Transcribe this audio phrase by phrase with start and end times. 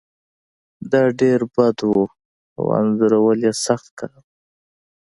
[0.91, 1.95] دا ډیر بد و
[2.57, 4.27] او انځورول یې سخت کار و